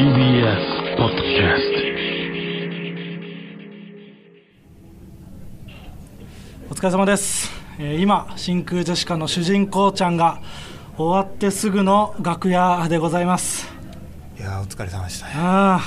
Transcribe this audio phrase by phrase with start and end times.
[0.00, 1.60] TBS ポッドキャス
[6.70, 10.40] お疲れ様です、えー今真空ジェシカの主人公ちゃんが
[10.96, 13.68] 終わってすぐの楽屋でございます。
[14.38, 15.26] いやーお疲れ様でした。
[15.26, 15.82] ねあ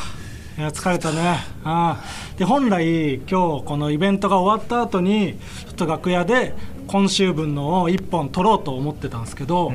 [0.57, 1.39] あいや疲れたね。
[1.63, 2.03] ああ
[2.37, 6.53] で本来今日このイベントが終わった後にちょっと楽屋で
[6.93, 9.71] 今週分のを1本撮ろうと思ってたんですけど、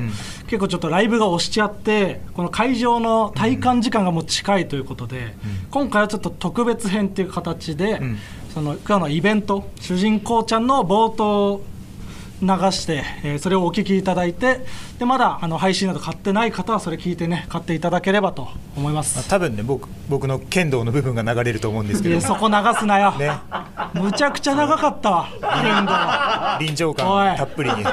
[0.47, 5.35] 結構ちょっとライブが押しちゃってこの会場の体感時間がもう近いということで、
[5.69, 8.01] 今回はちょっと特別編っていう形で、
[8.53, 11.65] その今日のイベント主人公ちゃんの冒頭を
[12.41, 14.65] 流して、えーそれをお聞きいただいて
[14.97, 18.47] でまだあの配信など買ってない方はそれ聞いてね買っていただければと
[18.77, 19.27] 思います。
[19.29, 22.15] 多分ね僕僕の剣道の部分が流れると思うんですけど。
[22.15, 23.31] いやそこ流すなよ、 ね。
[23.93, 26.65] むちゃくちゃ長かったわ剣道。
[26.65, 27.83] 臨場感たっぷりに。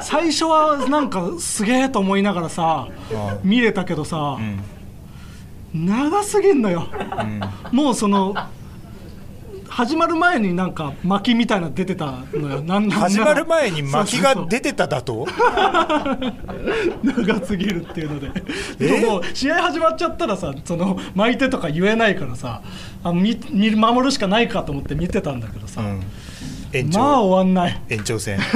[0.00, 4.38] 最初はなんかすげえと思いながらさう見れたけどさ、
[5.72, 6.88] 長すぎんのよ、
[7.70, 8.34] もうその
[9.74, 12.62] 始まる前になんか巻みたいなの出てたのよ。
[12.62, 15.26] なんなん始まる前に巻きが出てただと？
[17.02, 18.30] 長すぎるっていうので。
[18.78, 19.00] え？
[19.00, 22.62] でも試合始まっちゃったらさその巻いてとか言えないからさ
[23.02, 26.02] あ見見守るしかないかと思って見てたんだけどさ、うん。
[26.72, 27.80] 延まあ長終わんない。
[27.88, 28.38] 延長戦。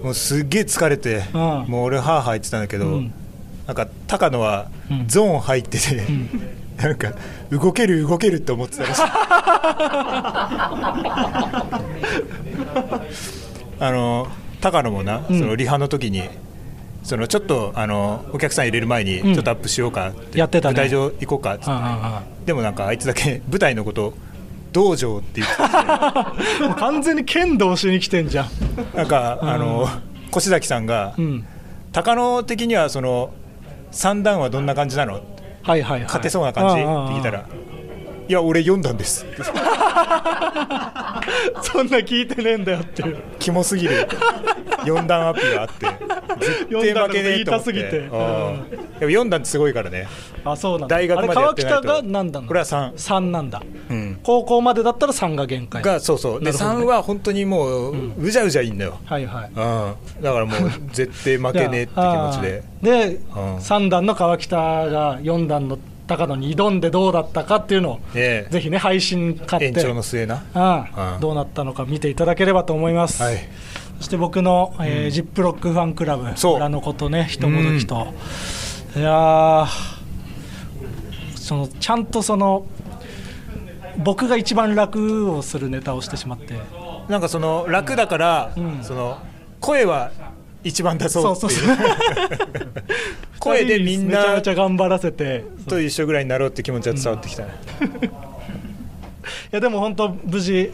[0.00, 1.40] うんもうすっげえ疲れてうん。
[1.68, 3.12] もう俺ハーハー言ってたんだけどうん。
[3.66, 5.04] なんか高野はうん。
[5.06, 6.02] ゾーン入ってて
[6.76, 7.12] なんか
[7.50, 9.02] 動ける動けるって思ってたらしい。
[13.78, 14.28] あの
[14.60, 16.28] 高野もな、そのリハの時に
[17.06, 19.34] そのちょっとあのお客さん入れる前にうん。
[19.34, 20.74] ちょっとアップしようかって、やってたね。
[20.74, 21.66] 舞台上行こうかって。
[21.66, 22.44] うんうんうん。
[22.44, 24.14] でもなんかあいつだけ舞台のこと
[24.72, 25.62] 道場って言って
[26.66, 28.48] もう完全に剣道しに来てんじゃん。
[28.94, 29.88] なんか、あの
[30.36, 31.46] 越崎さんが、うん。
[31.92, 33.30] 高野的にはその
[33.92, 35.20] 三段はどんな感じなの
[35.66, 36.00] はいはいはい。
[36.02, 36.82] 勝てそうな感じ？
[36.82, 37.44] って聞いたら
[38.28, 39.24] 「いや俺読んだんです」
[41.62, 43.02] そんな聞いてねえんだよって。
[43.38, 44.08] キモすぎる。
[44.84, 45.86] 4段アップがあって
[46.38, 47.70] 絶対負けねえと思って。
[47.72, 47.80] うん。
[49.00, 50.06] でも4段ってすごいからね。
[50.44, 50.96] あ、そうなんだ。
[50.96, 51.78] 大学までやってないと。
[51.78, 52.46] あれ川北が何だの？
[52.46, 52.92] これは三。
[52.96, 53.60] 三なんだ。
[53.90, 53.95] うん
[54.26, 55.82] 高校までだったら三が限界。
[55.82, 56.40] がそうそう。
[56.40, 56.84] でなるほどね。
[56.84, 59.50] 3は本当にもううじゃうじゃいいんだよ、はいはい。
[59.50, 62.62] うん、だからもう 絶対負けねえって気持ちで。
[62.82, 63.60] で、うん。
[63.60, 65.78] 三段の川北が四段の
[66.08, 68.52] 高野に挑んでどうだったかっていうのを、ええ。
[68.52, 69.66] ぜひね配信買って。
[69.66, 70.42] 延長の末な。
[70.54, 71.20] ああうん。
[71.20, 73.38] どうなったのか見ていただければと思います、はい。
[73.98, 76.56] そして僕の、えージップロックファンクラブそう。
[76.56, 78.08] 裏のことね人もどきと、
[78.96, 79.66] いやー。
[81.36, 82.66] そのちゃんとその
[83.98, 86.54] 僕が一番楽をするネタをしてしまって。
[87.08, 88.82] なんかその楽だから、ん。
[88.82, 89.18] その
[89.60, 90.10] 声は
[90.64, 91.50] 一番出そうっていう。
[91.50, 91.86] そうそう
[93.38, 95.44] 声でみんめちゃなめちゃ頑張らせて。
[95.68, 98.08] と一緒ぐらいになろうって気持ちが伝わってきたね、い
[99.50, 100.72] やでも本当無事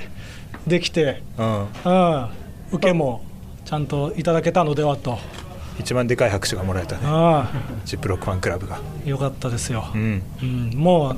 [0.66, 2.28] できて、うん、うん、
[2.72, 3.24] 受けも
[3.64, 5.18] ちゃんといただけたのではと、
[5.78, 7.02] 一番でかい拍手がもらえたね。
[7.04, 7.50] あ
[7.84, 8.76] ジップロックファンクラブが。
[8.76, 10.22] あよかったですよ、うん。
[10.42, 11.16] うん、もう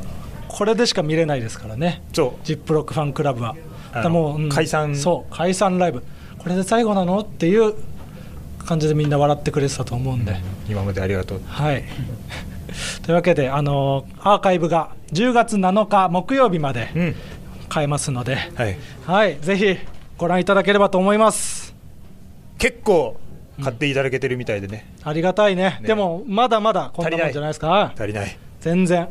[0.55, 2.01] これでしか見れないですからね。
[2.13, 3.57] そジップロックファンクラブは。
[3.93, 4.49] だもう、うん。
[4.49, 4.95] 解散。
[4.95, 6.05] そう解散ライブ。
[6.39, 7.75] これで最後なのっていう
[8.65, 10.37] 感じでみんな笑ってくれてたと思うんで、う
[10.69, 11.41] 今までありがとう。
[11.45, 11.83] はい。
[13.03, 17.17] というわけであのアーカイブが10月7日木曜日までうん。
[17.69, 18.77] 買えますので、はい。
[19.05, 19.77] はい、ぜひ
[20.17, 21.75] ご覧いただければと思います。
[22.59, 23.19] 結構
[23.61, 25.79] 買っていただけてるみたいでね、ありがたいね。
[25.81, 25.89] ね。
[25.89, 27.93] でもまだまだこんなもんじゃないですか。
[27.97, 28.39] 足りない。
[28.61, 29.09] 全然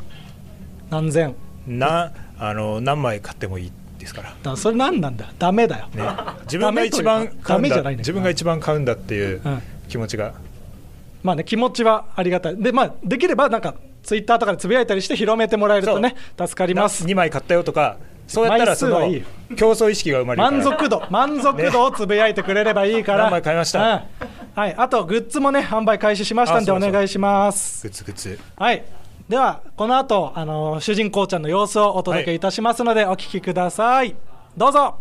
[0.94, 1.36] 何千？
[1.68, 4.36] なあの何枚買ってもいいですから。
[4.44, 5.32] だそれ何なんだ？
[5.40, 6.04] ダメだよ、ね、
[6.46, 9.62] 自分が一番買うんだ自分が一番買うんだっていううん。
[9.90, 10.34] 気持ちが、
[11.24, 12.58] まあね気持ちはありがたい。
[12.58, 17.06] でまあできればなんかツイッターとかでつぶやいたりして広めてもらえるとね助かります。
[17.06, 19.02] 2枚買ったよとかそうやったらその
[19.56, 23.80] 競争意識が生まれる満足度満足度をつぶやいてくれればいいから、何枚買いました？
[23.80, 24.02] うん。
[24.56, 27.88] はい、あとグッズもね販売開始しましたんでお願いします。
[27.88, 28.84] グツグツはい
[29.30, 34.16] ではこの後あの主人公ちゃんの様子をお届けいたしますので、お聞きください
[34.58, 35.00] どうぞ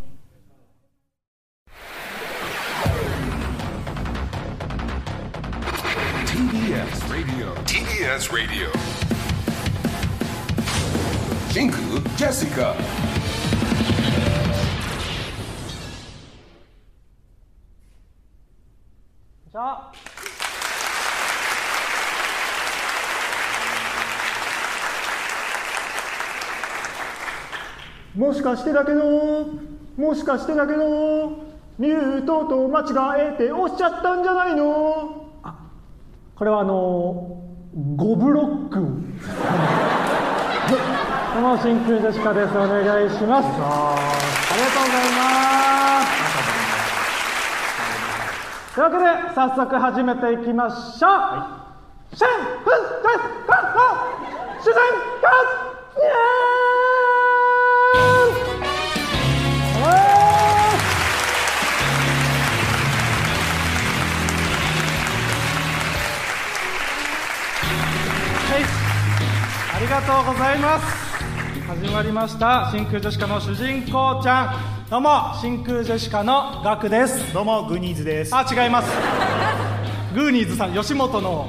[6.26, 7.52] TBS Radio.
[7.66, 8.70] TBS Radio.
[11.52, 11.82] 真空
[12.16, 12.74] ジェシカ。
[19.50, 19.92] じゃあ
[28.14, 29.46] もしかしてだけど
[29.96, 31.30] もしかしてだけど
[31.78, 32.84] ミュートと間違
[33.32, 35.30] えて押しちゃったんじゃないの？
[35.42, 35.54] あ
[36.36, 37.38] これはあの
[37.74, 38.74] 5ブロック。
[38.74, 38.80] ど
[41.38, 42.50] うも真空ジェシカです。
[42.54, 43.48] お願いします。
[43.48, 43.96] あ
[44.56, 46.12] りがとうございます。
[48.74, 49.04] というわけで
[49.34, 51.10] 早速始めていきましょう、
[52.14, 52.28] シェン
[69.82, 70.86] りがとうございます。
[71.66, 74.54] 始まりました真空ジェシカの主人公ちゃ
[74.86, 74.88] ん。
[74.88, 77.34] どうも真空ジェシカのガクです。
[77.34, 78.88] どうもグニーズですあ、違います。
[80.14, 81.48] グーニーズさん、吉本の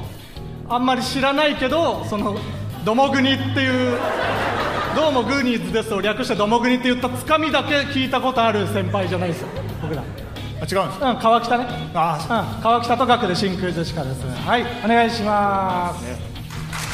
[0.68, 2.36] あんまり知らないけど、その
[2.84, 4.00] ドモグニっていう。
[4.96, 9.48] どうもグーニーズですを略してドモグニって言ったつかみだけ聞いたことある先輩じゃないですよ。
[9.80, 10.02] 僕ら。
[10.02, 11.66] あ違うんですうん、川北ね。
[11.94, 14.26] あうん、川北と学で真空ジェシカです。
[14.26, 16.33] はい、お願いします。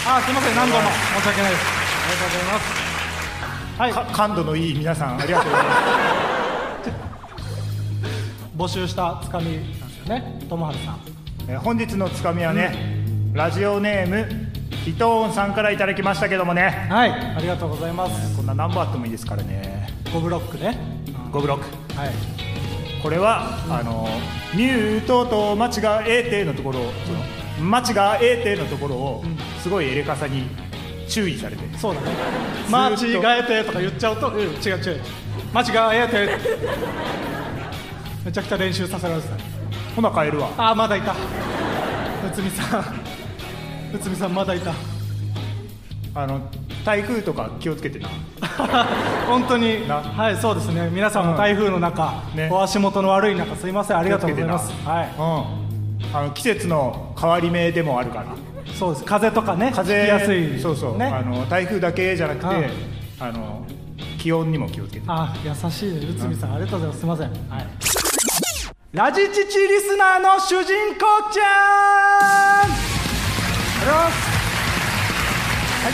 [0.08, 0.82] あ、すみません、何度も
[1.18, 1.66] 申し訳ないです。
[1.68, 2.90] ありがとうございます。
[3.80, 5.74] はい、か感度のいい皆さんありがとうございま
[6.84, 6.90] す
[8.58, 11.00] 募集したつかみなんですよね、友春さん。
[11.48, 13.04] えー本日のつかみはね、
[13.34, 14.28] ラジオネーム
[14.86, 18.36] 伊藤さんからいただきましたけどもねはい、ありがとうございます。
[18.36, 20.78] こんな何本あってもいいですからね5ブロックね。
[21.32, 22.10] 5ブロックはい。
[23.02, 24.08] これは、あの
[24.54, 29.24] ミュートと間違えてのところをその間違えてのところを
[29.70, 30.48] すごいエレカサに
[31.08, 31.78] 注意されて。
[31.78, 32.08] そうだね。
[32.66, 35.02] ず間違えてとか言っちゃうと、うん、違う違う。
[35.54, 36.38] 間違えて。
[38.26, 39.36] めちゃくちゃ練習させられてた。
[39.96, 40.50] ほな帰るわ。
[40.58, 41.14] あーまだいた。
[42.28, 43.96] 内海さん。
[43.96, 44.74] 内海さんまだいた。
[46.16, 46.50] あの
[46.84, 48.10] 台風とか気をつけてな。
[49.30, 49.88] 本当に。
[49.88, 49.98] な。
[49.98, 50.90] はいそうですね。
[50.92, 52.50] 皆さんも台風の中、ね。
[52.52, 53.98] お足元の悪い中すいません。
[53.98, 54.74] ありがとうございます。
[54.84, 55.54] は
[56.02, 56.18] うん。
[56.18, 59.06] あの季節の変わり目でもあるからいそうです。
[59.06, 60.60] 風とかね風やすい。
[60.60, 61.06] そうそう、ね。
[61.06, 62.70] あの台風だけじゃなくて、うん
[63.22, 63.66] あの
[64.18, 65.06] 気温にも気をつけて。
[65.08, 65.94] あ優しい。
[65.94, 67.00] ね内海さん、ありがとうございます。
[67.00, 67.28] すいません。
[67.50, 67.68] はい。
[68.92, 71.48] ラジチチリスナーの主人公ちゃん。
[72.62, 74.16] ありがとうございます。
[75.86, 75.94] はい。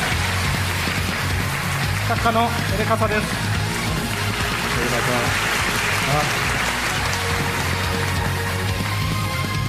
[2.07, 2.41] 作家の
[2.75, 3.21] エレカサです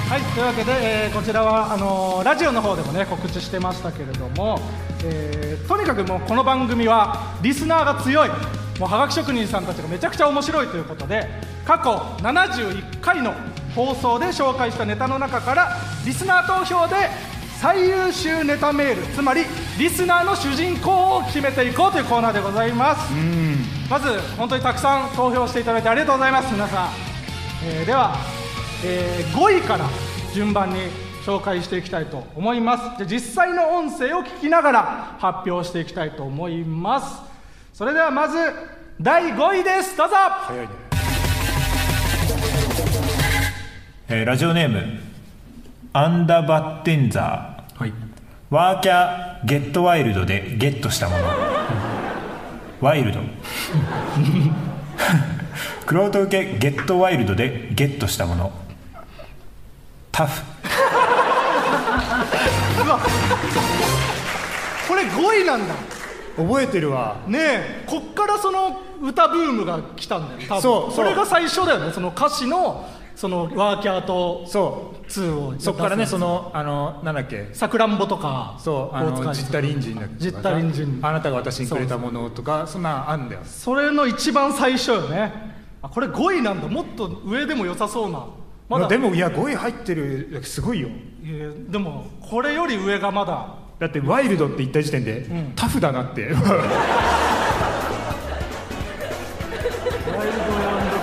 [0.08, 0.72] はい、というわけで、
[1.06, 4.60] えーこちらはあのーラジオの方でもね告知してましたけれども、
[5.04, 8.28] えーとにかくもうこの番組はリスナーが強い
[8.78, 11.28] もうはがき職人さんたちがめちゃくちゃ面白いということで
[11.64, 11.90] 過去
[12.22, 13.34] 71回の
[13.74, 15.70] 放送で紹介したネタの中から
[16.04, 16.94] リスナー投票で
[17.60, 19.42] 最優秀ネタメールつまり
[19.78, 23.12] リスナーの主人公を決めていこうというコーナーでございます。
[23.90, 26.88] まず本当にたくさん投票していただいてありがとうございます皆さん、
[27.64, 28.16] えーでは、
[28.84, 29.88] えー5位から
[30.34, 30.76] 順番に
[31.24, 32.84] 紹介していきたいと思います。
[32.98, 37.20] じゃあ実際の音声を聞きながら発表していきたいと思います。
[37.72, 38.36] それではまず
[39.00, 39.96] 第5位です。
[39.96, 40.14] どうぞ。
[40.14, 40.72] 早いね、
[44.08, 45.00] えーラジオネーム
[45.92, 47.92] アンダバッテンザー、はい、
[48.50, 51.24] ワーキャーゲットワイルドでゲットしたもの。
[52.80, 53.20] ワイルド。
[55.86, 58.65] クロート受けゲットワイルドでゲットしたもの
[60.16, 60.42] タフ。
[64.88, 65.74] これ5位なんだ。
[66.38, 67.20] 覚えてるわ。
[67.26, 70.62] ねえこっからその歌ブームが来たんだよ多分。
[70.62, 71.04] そうそう。
[71.04, 75.06] れが最初だよねその歌詞のそのワーキャーとそう。
[75.06, 77.50] 2をそっからねそのあのなんだっけ。
[77.52, 80.98] さくらんぼとかそうあのジッタリンジンだっけジッタリンジン。
[81.02, 83.42] あなたが私にくれたものとかそんなんあんだよ。
[83.44, 85.30] それの一番最初よね。
[85.82, 86.68] あこれ5位なんだ。
[86.68, 88.26] もっと上でも良さそうな
[88.68, 88.88] まだ。
[88.88, 90.88] でもいや5位入ってるすごいよ。
[91.68, 93.54] でもこれより上がまだ。
[93.78, 96.22] だってワイルドって言った時点で、タフだなって。
[96.22, 96.42] ワイルド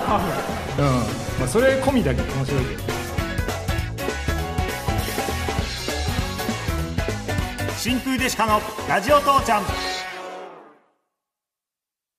[0.04, 0.82] カフ。
[0.82, 0.86] うん。
[1.38, 2.82] まあ、それ込みだけ面白いけど。
[7.76, 9.93] 真空デシカのラジオ父ちゃん